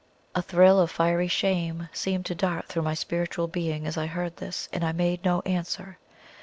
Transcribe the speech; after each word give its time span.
A 0.33 0.41
thrill 0.41 0.79
of 0.79 0.89
fiery 0.89 1.27
shame 1.27 1.87
seemed 1.93 2.25
to 2.25 2.33
dart 2.33 2.65
through 2.67 2.81
my 2.81 2.95
spiritual 2.95 3.47
being 3.47 3.85
as 3.85 3.99
I 3.99 4.07
heard 4.07 4.37
this, 4.37 4.67
and 4.73 4.83
I 4.83 4.93
made 4.93 5.23
no 5.23 5.41
answer. 5.41 5.99